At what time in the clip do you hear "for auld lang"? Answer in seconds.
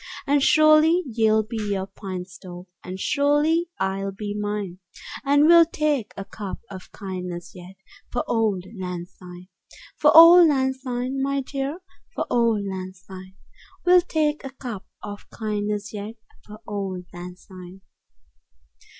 8.11-9.05, 9.99-10.73, 12.15-12.93, 16.47-17.35